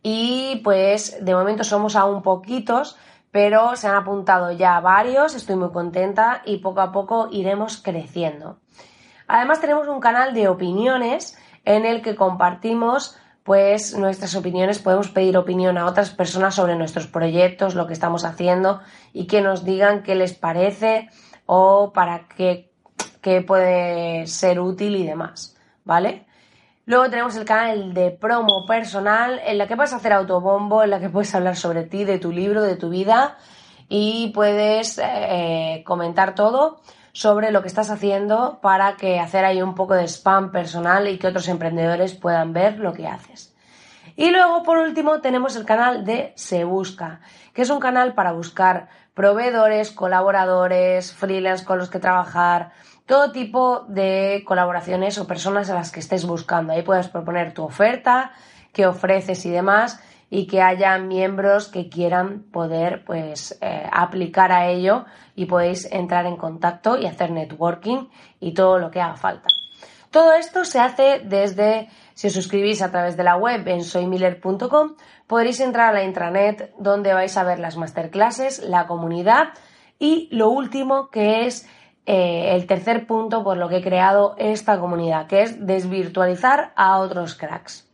y 0.03 0.63
pues 0.65 1.23
de 1.23 1.35
momento 1.35 1.65
somos 1.65 1.95
aún 1.95 2.23
poquitos, 2.23 2.97
pero 3.31 3.77
se 3.77 3.89
han 3.89 3.97
apuntado 3.97 4.53
ya 4.53 4.81
varios, 4.81 5.35
estoy 5.35 5.57
muy 5.57 5.71
contenta 5.71 6.41
y 6.47 6.59
poco 6.59 6.81
a 6.81 6.93
poco 6.93 7.29
iremos 7.31 7.77
creciendo. 7.77 8.59
Además 9.27 9.61
tenemos 9.61 9.87
un 9.89 10.01
canal 10.01 10.33
de 10.33 10.49
opiniones 10.49 11.39
en 11.67 11.85
el 11.85 12.01
que 12.01 12.17
compartimos 12.17 13.19
pues 13.43 13.95
nuestras 13.99 14.35
opiniones, 14.35 14.79
podemos 14.79 15.11
pedir 15.11 15.37
opinión 15.37 15.77
a 15.77 15.85
otras 15.85 16.09
personas 16.11 16.55
sobre 16.55 16.77
nuestros 16.77 17.07
proyectos, 17.07 17.75
lo 17.75 17.87
que 17.87 17.93
estamos 17.93 18.25
haciendo 18.25 18.81
y 19.13 19.27
que 19.27 19.43
nos 19.43 19.67
digan 19.67 20.03
qué 20.03 20.15
les 20.15 20.33
parece 20.33 21.11
o 21.45 21.93
para 21.93 22.27
qué, 22.29 22.74
qué 23.25 23.41
puede 23.41 24.27
ser 24.27 24.61
útil 24.61 24.97
y 24.97 25.07
demás, 25.07 25.57
¿vale? 25.83 26.27
Luego 26.85 27.09
tenemos 27.09 27.35
el 27.37 27.47
canal 27.47 27.95
de 27.95 28.11
promo 28.11 28.67
personal 28.67 29.41
en 29.47 29.57
la 29.57 29.67
que 29.67 29.77
puedes 29.77 29.95
hacer 29.95 30.13
autobombo, 30.13 30.83
en 30.83 30.91
la 30.91 31.01
que 31.01 31.09
puedes 31.09 31.35
hablar 31.35 31.57
sobre 31.57 31.85
ti, 31.85 32.05
de 32.05 32.19
tu 32.19 32.31
libro, 32.31 32.63
de 32.63 32.77
tu 32.77 32.91
vida 32.91 33.39
y 33.89 34.31
puedes 34.35 35.01
eh, 35.03 35.83
comentar 35.87 36.35
todo 36.35 36.83
sobre 37.13 37.51
lo 37.51 37.63
que 37.63 37.69
estás 37.69 37.91
haciendo 37.91 38.59
para 38.61 38.97
que 38.97 39.19
hacer 39.19 39.47
ahí 39.47 39.63
un 39.63 39.75
poco 39.75 39.95
de 39.95 40.05
spam 40.07 40.53
personal 40.53 41.09
y 41.09 41.17
que 41.17 41.29
otros 41.29 41.49
emprendedores 41.49 42.13
puedan 42.13 42.53
ver 42.53 42.79
lo 42.79 42.93
que 42.93 43.07
haces. 43.07 43.55
Y 44.17 44.31
luego, 44.33 44.63
por 44.65 44.77
último, 44.77 45.23
tenemos 45.23 45.57
el 45.57 45.65
canal 45.65 46.05
de 46.05 46.35
Se 46.37 46.65
Busca, 46.65 47.21
que 47.55 47.63
es 47.63 47.71
un 47.71 47.81
canal 47.81 48.13
para 48.13 48.33
buscar 48.33 48.89
proveedores, 49.15 49.93
colaboradores, 49.93 51.15
freelance 51.15 51.65
con 51.65 51.79
los 51.79 51.89
que 51.89 52.01
trabajar, 52.01 52.73
todo 53.07 53.33
tipo 53.33 53.85
de 53.89 54.43
colaboraciones 54.47 55.19
o 55.19 55.27
personas 55.27 55.71
a 55.71 55.75
las 55.75 55.93
que 55.93 56.01
estés 56.01 56.27
buscando. 56.27 56.73
Ahí 56.73 56.83
puedes 56.83 57.09
proponer 57.09 57.53
tu 57.53 57.63
oferta, 57.63 58.33
qué 58.73 58.87
ofreces 58.87 59.45
y 59.47 59.51
demás 59.51 60.01
y 60.31 60.47
que 60.47 60.63
haya 60.63 60.99
miembros 60.99 61.69
que 61.69 61.89
quieran 61.89 62.45
poder 62.51 63.05
pues 63.05 63.57
eh, 63.61 63.89
aplicar 63.93 64.51
a 64.51 64.69
ello 64.69 65.05
y 65.37 65.47
podéis 65.47 65.91
entrar 65.93 66.27
en 66.27 66.37
contacto 66.37 66.99
y 66.99 67.07
hacer 67.07 67.31
networking 67.31 68.09
y 68.41 68.53
todo 68.53 68.79
lo 68.79 68.91
que 68.91 69.01
haga 69.01 69.17
falta. 69.17 69.49
Todo 70.11 70.35
esto 70.35 70.65
se 70.65 70.81
hace 70.81 71.21
desde, 71.25 71.89
si 72.15 72.29
os 72.29 72.33
suscribís 72.33 72.83
a 72.83 72.91
través 72.91 73.17
de 73.17 73.25
la 73.25 73.37
web 73.37 73.67
en 73.69 73.85
soymiller.com, 73.85 74.95
podréis 75.27 75.61
entrar 75.61 75.91
a 75.91 75.93
la 75.93 76.05
intranet 76.05 76.73
donde 76.79 77.13
vais 77.13 77.37
a 77.37 77.45
ver 77.45 77.59
las 77.59 77.77
masterclasses, 77.77 78.61
la 78.61 78.87
comunidad 78.87 79.49
y 79.99 80.29
lo 80.33 80.51
último 80.51 81.11
que 81.11 81.47
es 81.47 81.69
eh, 82.07 82.55
el 82.55 82.67
tercer 82.67 83.07
punto 83.07 83.43
por 83.43 83.57
lo 83.57 83.69
que 83.69 83.79
he 83.79 83.83
creado 83.83 84.35
esta 84.39 84.79
comunidad, 84.79 85.27
que 85.27 85.43
es 85.43 85.67
desvirtualizar 85.67 86.73
a 86.77 86.99
otros 86.99 87.35
cracks. 87.35 87.89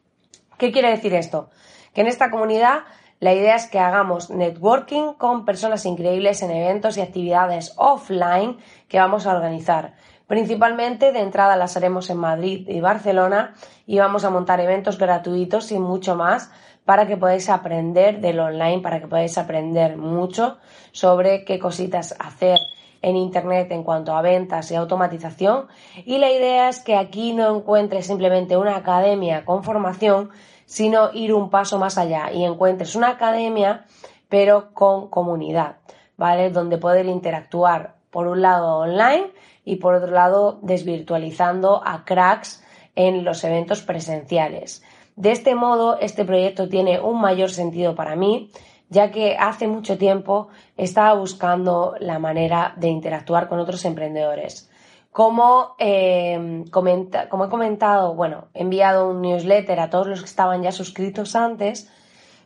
¿Qué 0.58 0.72
quiere 0.72 0.90
decir 0.90 1.14
esto? 1.14 1.50
Que 1.94 2.00
en 2.00 2.06
esta 2.06 2.30
comunidad 2.30 2.80
la 3.20 3.34
idea 3.34 3.54
es 3.54 3.66
que 3.66 3.78
hagamos 3.78 4.30
networking 4.30 5.12
con 5.12 5.44
personas 5.44 5.84
increíbles 5.84 6.42
en 6.42 6.50
eventos 6.50 6.96
y 6.96 7.02
actividades 7.02 7.74
offline 7.76 8.58
que 8.88 8.98
vamos 8.98 9.26
a 9.26 9.34
organizar. 9.36 9.94
Principalmente 10.26 11.12
de 11.12 11.20
entrada 11.20 11.56
las 11.56 11.76
haremos 11.76 12.08
en 12.08 12.16
Madrid 12.16 12.66
y 12.68 12.80
Barcelona 12.80 13.54
y 13.86 13.98
vamos 13.98 14.24
a 14.24 14.30
montar 14.30 14.60
eventos 14.60 14.96
gratuitos 14.96 15.70
y 15.70 15.78
mucho 15.78 16.16
más 16.16 16.50
para 16.84 17.06
que 17.06 17.16
podáis 17.16 17.50
aprender 17.50 18.20
del 18.20 18.40
online, 18.40 18.80
para 18.80 19.00
que 19.00 19.06
podáis 19.06 19.36
aprender 19.38 19.96
mucho 19.96 20.58
sobre 20.92 21.44
qué 21.44 21.58
cositas 21.58 22.16
hacer 22.18 22.58
en 23.02 23.16
Internet 23.16 23.70
en 23.72 23.82
cuanto 23.82 24.14
a 24.14 24.22
ventas 24.22 24.70
y 24.70 24.74
automatización. 24.74 25.66
Y 26.04 26.18
la 26.18 26.30
idea 26.30 26.68
es 26.68 26.80
que 26.80 26.96
aquí 26.96 27.32
no 27.32 27.56
encuentres 27.56 28.06
simplemente 28.06 28.56
una 28.56 28.76
academia 28.76 29.44
con 29.44 29.64
formación, 29.64 30.30
sino 30.66 31.10
ir 31.12 31.34
un 31.34 31.50
paso 31.50 31.78
más 31.78 31.98
allá 31.98 32.30
y 32.32 32.44
encuentres 32.44 32.94
una 32.94 33.10
academia 33.10 33.86
pero 34.28 34.72
con 34.72 35.08
comunidad, 35.08 35.76
¿vale? 36.16 36.50
Donde 36.50 36.78
poder 36.78 37.06
interactuar 37.06 37.96
por 38.10 38.26
un 38.26 38.40
lado 38.40 38.78
online 38.78 39.32
y 39.64 39.76
por 39.76 39.94
otro 39.94 40.12
lado 40.12 40.58
desvirtualizando 40.62 41.82
a 41.84 42.04
cracks 42.04 42.64
en 42.94 43.24
los 43.24 43.44
eventos 43.44 43.82
presenciales. 43.82 44.82
De 45.16 45.32
este 45.32 45.54
modo, 45.54 45.98
este 45.98 46.24
proyecto 46.24 46.68
tiene 46.68 47.00
un 47.00 47.20
mayor 47.20 47.50
sentido 47.50 47.94
para 47.94 48.16
mí 48.16 48.50
ya 48.90 49.10
que 49.10 49.36
hace 49.38 49.68
mucho 49.68 49.96
tiempo 49.96 50.48
estaba 50.76 51.14
buscando 51.14 51.94
la 52.00 52.18
manera 52.18 52.74
de 52.76 52.88
interactuar 52.88 53.48
con 53.48 53.60
otros 53.60 53.84
emprendedores. 53.84 54.68
Como, 55.12 55.74
eh, 55.78 56.64
como 56.70 57.44
he 57.44 57.48
comentado, 57.48 58.14
bueno, 58.14 58.48
he 58.52 58.62
enviado 58.62 59.08
un 59.08 59.22
newsletter 59.22 59.80
a 59.80 59.90
todos 59.90 60.08
los 60.08 60.20
que 60.20 60.26
estaban 60.26 60.62
ya 60.62 60.72
suscritos 60.72 61.34
antes, 61.34 61.90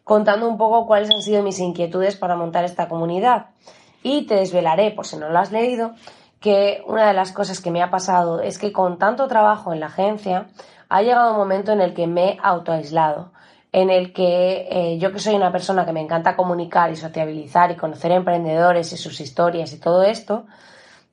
contando 0.05 0.49
un 0.49 0.59
poco 0.59 0.87
cuáles 0.87 1.11
han 1.11 1.23
sido 1.23 1.43
mis 1.43 1.59
inquietudes 1.59 2.17
para 2.17 2.37
montar 2.37 2.65
esta 2.65 2.89
comunidad. 2.89 3.47
Y 4.03 4.27
te 4.27 4.37
desvelaré, 4.37 4.91
por 4.91 5.07
si 5.07 5.17
no 5.17 5.31
lo 5.31 5.39
has 5.39 5.51
leído, 5.51 5.93
que 6.41 6.83
una 6.87 7.07
de 7.07 7.15
las 7.15 7.33
cosas 7.33 7.63
que 7.63 7.71
me 7.71 7.83
ha 7.83 7.91
pasado 7.91 8.41
es 8.41 8.59
que 8.59 8.71
con 8.71 8.99
tanto 8.99 9.29
trabajo 9.29 9.73
en 9.73 9.81
la 9.81 9.87
agencia 9.87 10.49
ha 10.91 11.01
llegado 11.01 11.33
un 11.33 11.39
momento 11.39 11.73
en 11.73 11.81
el 11.81 11.95
que 11.95 12.07
me 12.07 12.33
he 12.33 12.39
autoaislado 12.43 13.33
en 13.75 13.91
el 13.91 14.13
que 14.13 14.69
eh, 14.71 14.99
yo 14.99 15.11
que 15.11 15.19
soy 15.19 15.35
una 15.35 15.51
persona 15.51 15.85
que 15.85 15.93
me 15.93 16.01
encanta 16.01 16.37
comunicar 16.37 16.93
y 16.93 16.97
sociabilizar 16.97 17.73
y 17.73 17.77
conocer 17.77 18.13
emprendedores 18.13 18.93
y 18.93 18.97
sus 18.97 19.21
historias 19.21 19.73
y 19.73 19.81
todo 19.81 20.05
esto, 20.05 20.47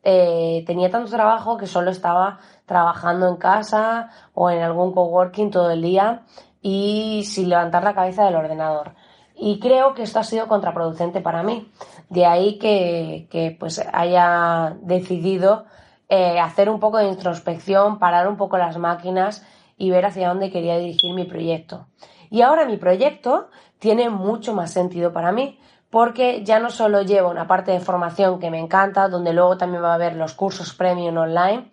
eh, 0.04 0.64
tenía 0.68 0.92
tanto 0.92 1.10
trabajo 1.10 1.58
que 1.58 1.66
solo 1.66 1.90
estaba 1.90 2.38
trabajando 2.68 3.28
en 3.28 3.38
casa 3.38 4.12
o 4.36 4.52
en 4.52 4.62
algún 4.62 4.94
coworking 4.94 5.50
todo 5.50 5.72
el 5.72 5.82
día 5.82 6.22
y 6.62 7.24
sin 7.26 7.50
levantar 7.50 7.84
la 7.84 7.96
cabeza 7.96 8.26
del 8.26 8.36
ordenador. 8.36 8.94
Y 9.36 9.60
creo 9.60 9.96
que 9.96 10.04
esto 10.04 10.20
ha 10.20 10.24
sido 10.24 10.48
contraproducente 10.48 11.20
para 11.20 11.42
mí. 11.42 11.72
De 12.10 12.28
ahí 12.28 12.60
que, 12.60 13.58
pues 13.60 13.84
haya 13.92 14.78
decidido 14.82 15.66
eh, 16.10 16.40
hacer 16.40 16.70
un 16.70 16.80
poco 16.80 17.00
de 17.00 17.08
introspección, 17.08 17.98
parar 17.98 18.28
un 18.28 18.38
poco 18.38 18.60
las 18.60 18.78
máquinas 18.78 19.44
y 19.78 19.90
ver 19.90 20.06
hacia 20.06 20.30
dónde 20.30 20.52
quería 20.52 20.78
dirigir 20.78 21.16
mi 21.16 21.26
proyecto. 21.26 21.88
Y 22.32 22.42
ahora 22.42 22.66
mi 22.66 22.78
proyecto 22.78 23.50
tiene 23.78 24.10
mucho 24.10 24.56
más 24.56 24.72
sentido 24.72 25.12
para 25.14 25.32
mí, 25.32 25.60
porque 25.92 26.44
ya 26.44 26.60
no 26.60 26.70
solo 26.70 27.02
llevo 27.02 27.30
una 27.30 27.46
parte 27.46 27.72
de 27.72 27.82
formación 27.82 28.40
que 28.40 28.50
me 28.50 28.58
encanta, 28.58 29.10
donde 29.10 29.34
luego 29.34 29.58
también 29.58 29.84
va 29.84 29.92
a 29.92 29.96
haber 29.96 30.16
los 30.16 30.34
cursos 30.34 30.74
premium 30.74 31.18
online, 31.18 31.70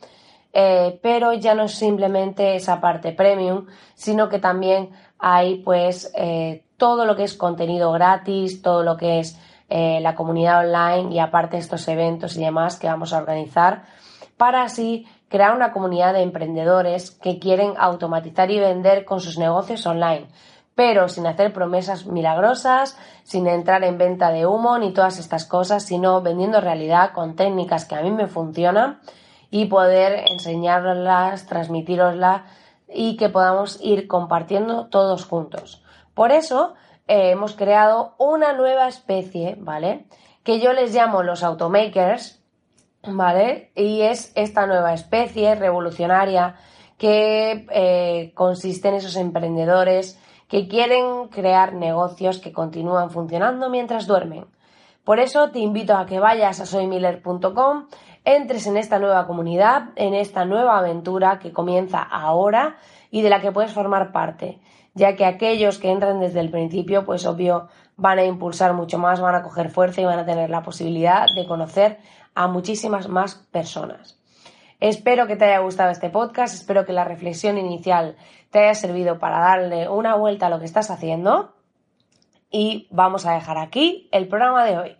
eh, 0.52 0.98
pero 1.00 1.32
ya 1.32 1.54
no 1.54 1.62
es 1.62 1.72
simplemente 1.72 2.56
esa 2.56 2.80
parte 2.80 3.12
premium, 3.12 3.66
sino 3.94 4.28
que 4.28 4.40
también 4.40 4.90
hay 5.18 5.58
pues 5.62 6.10
eh, 6.16 6.64
todo 6.76 7.06
lo 7.06 7.14
que 7.14 7.24
es 7.24 7.34
contenido 7.34 7.92
gratis, 7.92 8.60
todo 8.60 8.82
lo 8.82 8.96
que 8.96 9.20
es 9.20 9.38
eh, 9.68 10.00
la 10.00 10.16
comunidad 10.16 10.66
online 10.66 11.14
y 11.14 11.20
aparte 11.20 11.58
estos 11.58 11.86
eventos 11.86 12.36
y 12.36 12.40
demás 12.40 12.78
que 12.78 12.88
vamos 12.88 13.12
a 13.12 13.18
organizar 13.18 13.84
para 14.38 14.62
así 14.62 15.06
crear 15.28 15.54
una 15.54 15.72
comunidad 15.72 16.14
de 16.14 16.22
emprendedores 16.22 17.10
que 17.10 17.38
quieren 17.38 17.74
automatizar 17.78 18.50
y 18.50 18.58
vender 18.58 19.04
con 19.04 19.20
sus 19.20 19.36
negocios 19.36 19.86
online, 19.86 20.28
pero 20.74 21.08
sin 21.08 21.26
hacer 21.26 21.52
promesas 21.52 22.06
milagrosas, 22.06 22.96
sin 23.24 23.46
entrar 23.46 23.84
en 23.84 23.98
venta 23.98 24.30
de 24.30 24.46
humo 24.46 24.78
ni 24.78 24.92
todas 24.92 25.18
estas 25.18 25.44
cosas, 25.44 25.82
sino 25.82 26.22
vendiendo 26.22 26.60
realidad 26.60 27.12
con 27.12 27.36
técnicas 27.36 27.84
que 27.84 27.96
a 27.96 28.02
mí 28.02 28.10
me 28.10 28.28
funcionan 28.28 29.00
y 29.50 29.66
poder 29.66 30.24
enseñarlas, 30.30 31.46
transmitiroslas 31.46 32.42
y 32.88 33.16
que 33.16 33.28
podamos 33.28 33.78
ir 33.82 34.06
compartiendo 34.06 34.86
todos 34.86 35.26
juntos. 35.26 35.82
Por 36.14 36.32
eso 36.32 36.74
eh, 37.06 37.30
hemos 37.30 37.54
creado 37.54 38.14
una 38.18 38.52
nueva 38.52 38.88
especie, 38.88 39.56
¿vale? 39.58 40.06
Que 40.44 40.60
yo 40.60 40.72
les 40.72 40.94
llamo 40.94 41.22
los 41.22 41.42
automakers, 41.42 42.37
¿vale? 43.06 43.70
Y 43.74 44.02
es 44.02 44.32
esta 44.34 44.66
nueva 44.66 44.94
especie 44.94 45.54
revolucionaria 45.54 46.56
que 46.96 47.66
eh, 47.70 48.32
consiste 48.34 48.88
en 48.88 48.94
esos 48.94 49.16
emprendedores 49.16 50.20
que 50.48 50.66
quieren 50.66 51.28
crear 51.28 51.74
negocios 51.74 52.38
que 52.38 52.52
continúan 52.52 53.10
funcionando 53.10 53.70
mientras 53.70 54.06
duermen. 54.06 54.46
Por 55.04 55.20
eso 55.20 55.50
te 55.50 55.60
invito 55.60 55.96
a 55.96 56.06
que 56.06 56.20
vayas 56.20 56.60
a 56.60 56.66
soymiller.com, 56.66 57.86
entres 58.24 58.66
en 58.66 58.76
esta 58.76 58.98
nueva 58.98 59.26
comunidad, 59.26 59.90
en 59.96 60.14
esta 60.14 60.44
nueva 60.44 60.78
aventura 60.78 61.38
que 61.38 61.52
comienza 61.52 62.02
ahora 62.02 62.76
y 63.10 63.22
de 63.22 63.30
la 63.30 63.40
que 63.40 63.52
puedes 63.52 63.72
formar 63.72 64.12
parte, 64.12 64.58
ya 64.94 65.16
que 65.16 65.24
aquellos 65.24 65.78
que 65.78 65.90
entran 65.90 66.20
desde 66.20 66.40
el 66.40 66.50
principio, 66.50 67.06
pues 67.06 67.24
obvio, 67.24 67.68
van 67.96 68.18
a 68.18 68.24
impulsar 68.24 68.74
mucho 68.74 68.98
más, 68.98 69.20
van 69.20 69.34
a 69.34 69.42
coger 69.42 69.70
fuerza 69.70 70.00
y 70.00 70.04
van 70.04 70.18
a 70.18 70.26
tener 70.26 70.50
la 70.50 70.62
posibilidad 70.62 71.26
de 71.34 71.46
conocer 71.46 71.98
a 72.38 72.46
muchísimas 72.46 73.08
más 73.08 73.34
personas. 73.50 74.16
Espero 74.78 75.26
que 75.26 75.34
te 75.34 75.46
haya 75.46 75.58
gustado 75.58 75.90
este 75.90 76.08
podcast, 76.08 76.54
espero 76.54 76.86
que 76.86 76.92
la 76.92 77.02
reflexión 77.02 77.58
inicial 77.58 78.16
te 78.52 78.60
haya 78.60 78.76
servido 78.76 79.18
para 79.18 79.40
darle 79.40 79.88
una 79.88 80.14
vuelta 80.14 80.46
a 80.46 80.48
lo 80.48 80.60
que 80.60 80.66
estás 80.66 80.88
haciendo 80.92 81.52
y 82.48 82.86
vamos 82.92 83.26
a 83.26 83.32
dejar 83.32 83.58
aquí 83.58 84.08
el 84.12 84.28
programa 84.28 84.64
de 84.64 84.78
hoy. 84.78 84.96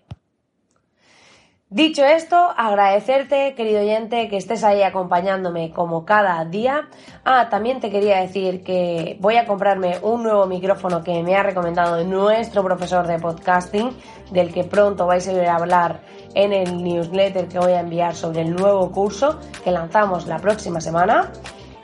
Dicho 1.71 2.05
esto, 2.05 2.35
agradecerte, 2.57 3.55
querido 3.55 3.83
oyente, 3.83 4.29
que 4.29 4.39
estés 4.39 4.65
ahí 4.65 4.83
acompañándome 4.83 5.71
como 5.71 6.05
cada 6.05 6.45
día. 6.45 6.89
Ah, 7.25 7.49
también 7.51 7.79
te 7.79 7.91
quería 7.91 8.21
decir 8.21 8.65
que 8.65 9.17
voy 9.21 9.37
a 9.37 9.47
comprarme 9.47 9.99
un 10.03 10.25
nuevo 10.25 10.47
micrófono 10.47 11.05
que 11.05 11.23
me 11.23 11.37
ha 11.37 11.45
recomendado 11.45 12.03
nuestro 12.03 12.65
profesor 12.65 13.07
de 13.07 13.21
podcasting, 13.21 13.91
del 14.33 14.53
que 14.53 14.65
pronto 14.65 15.07
vais 15.07 15.29
a 15.29 15.53
a 15.53 15.55
hablar 15.57 16.01
en 16.35 16.53
el 16.53 16.83
newsletter 16.83 17.49
que 17.49 17.59
voy 17.59 17.73
a 17.73 17.81
enviar 17.81 18.15
sobre 18.15 18.43
el 18.43 18.55
nuevo 18.55 18.91
curso 18.91 19.39
que 19.65 19.71
lanzamos 19.71 20.27
la 20.27 20.39
próxima 20.39 20.81
semana. 20.81 21.33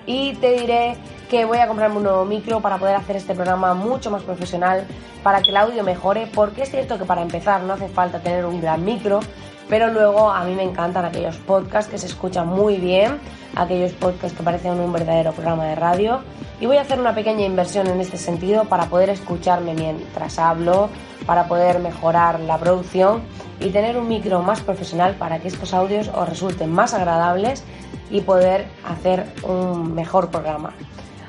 Y 0.06 0.34
te 0.34 0.52
diré 0.52 0.96
que 1.30 1.44
voy 1.44 1.58
a 1.58 1.66
comprarme 1.66 1.96
un 1.96 2.02
nuevo 2.04 2.24
micro 2.24 2.60
para 2.60 2.78
poder 2.78 2.96
hacer 2.96 3.16
este 3.16 3.34
programa 3.34 3.74
mucho 3.74 4.10
más 4.10 4.22
profesional, 4.22 4.86
para 5.22 5.42
que 5.42 5.50
el 5.50 5.56
audio 5.56 5.82
mejore, 5.82 6.28
porque 6.34 6.62
es 6.62 6.70
cierto 6.70 6.98
que 6.98 7.04
para 7.04 7.22
empezar 7.22 7.62
no 7.62 7.72
hace 7.72 7.88
falta 7.88 8.20
tener 8.20 8.44
un 8.44 8.60
gran 8.60 8.84
micro, 8.84 9.20
pero 9.68 9.88
luego 9.88 10.30
a 10.30 10.44
mí 10.44 10.54
me 10.54 10.62
encantan 10.62 11.04
aquellos 11.04 11.36
podcasts 11.38 11.90
que 11.90 11.98
se 11.98 12.06
escuchan 12.06 12.46
muy 12.46 12.76
bien, 12.76 13.18
aquellos 13.56 13.92
podcasts 13.92 14.36
que 14.36 14.44
parecen 14.44 14.78
un 14.78 14.92
verdadero 14.92 15.32
programa 15.32 15.64
de 15.64 15.74
radio. 15.74 16.20
Y 16.64 16.66
voy 16.66 16.78
a 16.78 16.80
hacer 16.80 16.98
una 16.98 17.14
pequeña 17.14 17.44
inversión 17.44 17.88
en 17.88 18.00
este 18.00 18.16
sentido 18.16 18.64
para 18.64 18.86
poder 18.86 19.10
escucharme 19.10 19.74
mientras 19.74 20.38
hablo, 20.38 20.88
para 21.26 21.46
poder 21.46 21.78
mejorar 21.78 22.40
la 22.40 22.56
producción 22.56 23.20
y 23.60 23.68
tener 23.68 23.98
un 23.98 24.08
micro 24.08 24.40
más 24.40 24.62
profesional 24.62 25.14
para 25.16 25.40
que 25.40 25.48
estos 25.48 25.74
audios 25.74 26.08
os 26.08 26.26
resulten 26.26 26.72
más 26.72 26.94
agradables 26.94 27.62
y 28.10 28.22
poder 28.22 28.64
hacer 28.82 29.26
un 29.42 29.94
mejor 29.94 30.30
programa. 30.30 30.72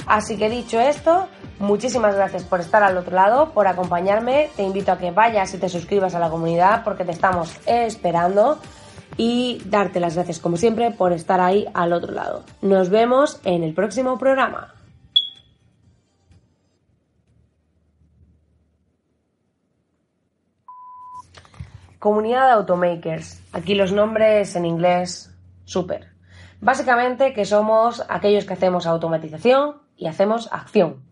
Así 0.07 0.37
que 0.37 0.49
dicho 0.49 0.79
esto, 0.79 1.27
Muchísimas 1.59 2.15
gracias 2.15 2.43
por 2.43 2.59
estar 2.61 2.83
al 2.83 2.97
otro 2.97 3.15
lado, 3.15 3.51
por 3.51 3.67
acompañarme. 3.67 4.49
Te 4.55 4.63
invito 4.63 4.91
a 4.91 4.97
que 4.97 5.11
vayas 5.11 5.53
y 5.53 5.57
te 5.57 5.69
suscribas 5.69 6.13
a 6.13 6.19
la 6.19 6.29
comunidad 6.29 6.83
porque 6.83 7.05
te 7.05 7.11
estamos 7.11 7.57
esperando. 7.65 8.59
Y 9.15 9.61
darte 9.65 10.01
las 10.01 10.15
gracias 10.15 10.39
como 10.39 10.57
siempre 10.57 10.91
por 10.91 11.13
estar 11.13 11.39
ahí 11.39 11.65
al 11.73 11.93
otro 11.93 12.11
lado. 12.11 12.43
Nos 12.61 12.89
vemos 12.89 13.39
en 13.45 13.63
el 13.63 13.73
próximo 13.73 14.17
programa. 14.17 14.74
Comunidad 22.05 22.45
de 22.45 22.51
Automakers. 22.51 23.41
Aquí 23.51 23.73
los 23.73 23.91
nombres 23.91 24.55
en 24.55 24.67
inglés, 24.67 25.35
súper. 25.63 26.11
Básicamente 26.61 27.33
que 27.33 27.45
somos 27.45 28.05
aquellos 28.07 28.45
que 28.45 28.53
hacemos 28.53 28.85
automatización 28.85 29.81
y 29.97 30.05
hacemos 30.05 30.47
acción. 30.51 31.03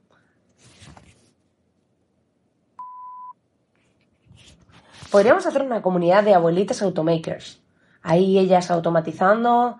Podríamos 5.10 5.47
hacer 5.47 5.63
una 5.63 5.82
comunidad 5.82 6.23
de 6.23 6.36
abuelitas 6.36 6.84
automakers. 6.84 7.60
Ahí 8.03 8.38
ellas 8.38 8.69
automatizando 8.69 9.79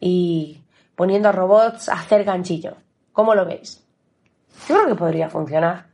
y 0.00 0.64
poniendo 0.96 1.30
robots 1.30 1.90
a 1.90 1.96
hacer 1.96 2.24
ganchillo. 2.24 2.78
¿Cómo 3.12 3.34
lo 3.34 3.44
veis? 3.44 3.86
Yo 4.66 4.76
creo 4.76 4.86
que 4.86 4.94
podría 4.94 5.28
funcionar. 5.28 5.88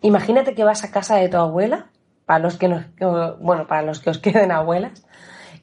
Imagínate 0.00 0.56
que 0.56 0.64
vas 0.64 0.82
a 0.82 0.90
casa 0.90 1.14
de 1.14 1.28
tu 1.28 1.36
abuela, 1.36 1.87
para 2.28 2.40
los 2.40 2.58
que 2.58 2.68
bueno, 3.40 3.66
para 3.66 3.80
los 3.80 4.00
que 4.00 4.10
os 4.10 4.18
queden 4.26 4.52
abuelas, 4.52 5.06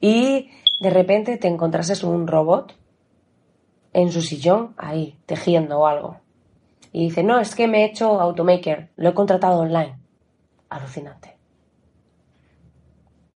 y 0.01 0.49
de 0.79 0.89
repente 0.89 1.37
te 1.37 1.47
encontrases 1.47 2.03
un 2.03 2.25
robot 2.25 2.75
en 3.93 4.11
su 4.11 4.23
sillón 4.23 4.73
ahí, 4.75 5.15
tejiendo 5.27 5.79
o 5.79 5.85
algo. 5.85 6.17
Y 6.91 7.03
dice, 7.03 7.21
no, 7.21 7.39
es 7.39 7.53
que 7.53 7.67
me 7.67 7.83
he 7.83 7.85
hecho 7.85 8.19
automaker, 8.19 8.89
lo 8.95 9.09
he 9.09 9.13
contratado 9.13 9.59
online 9.59 9.95
alucinante. 10.69 11.34